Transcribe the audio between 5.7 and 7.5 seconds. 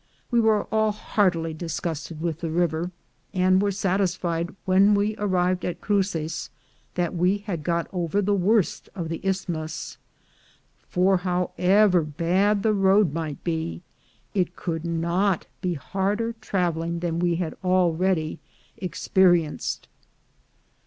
Cruces, that we